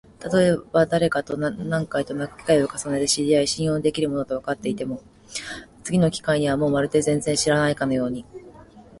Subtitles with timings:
[0.17, 4.99] たとえばだれかと何回となく機会を重ねて知り合い、信用のできる者だとわかっても、
[5.83, 8.25] 次の機会にはもうまるで全然知らないかのように、